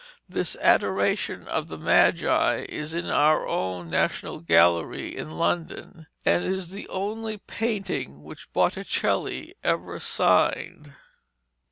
[0.27, 6.69] This Adoration of the Magi is in our own National Gallery in London, and is
[6.69, 10.95] the only painting which Botticelli ever signed.